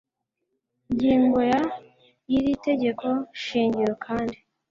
ngingo 0.93 1.39
ya 1.51 1.61
y 2.31 2.33
iri 2.39 2.53
Tegeko 2.67 3.07
Shingiro 3.43 3.93
kandi 4.05 4.37